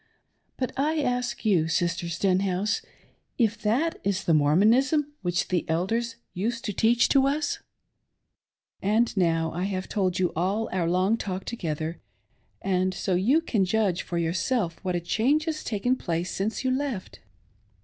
[0.57, 2.81] But I ask you, Sister Stenhouse,
[3.37, 7.59] if that is the Mormonism which the elders used to teach us?
[8.81, 12.01] And now I have told you all our long talk together
[12.63, 16.71] and so you can judge for yourself what a cjiange has taken place since you
[16.71, 17.19] left.